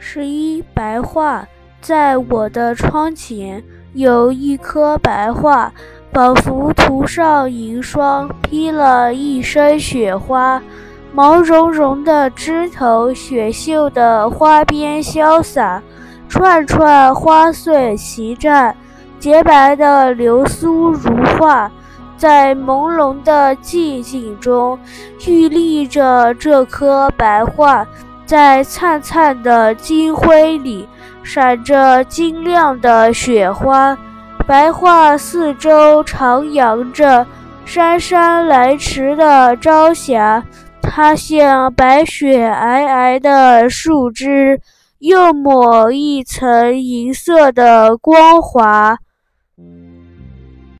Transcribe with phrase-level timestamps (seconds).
[0.00, 1.44] 十一白桦，
[1.80, 3.62] 在我的窗前
[3.94, 5.70] 有一棵白桦，
[6.12, 10.62] 仿佛涂上银霜，披了一身雪花。
[11.12, 15.82] 毛茸茸的枝头，雪绣的花边潇洒，
[16.28, 18.72] 串串花穗齐绽，
[19.18, 21.70] 洁白的流苏如画，
[22.16, 24.78] 在朦胧的寂静中，
[25.26, 27.86] 屹立着这棵白桦。
[28.28, 30.86] 在灿灿的金辉里，
[31.22, 33.96] 闪着晶亮的雪花。
[34.46, 37.26] 白桦四周徜徉着
[37.64, 40.44] 姗姗来迟的朝霞，
[40.82, 44.60] 它像白雪皑皑的树枝，
[44.98, 48.98] 又抹一层银色的光华。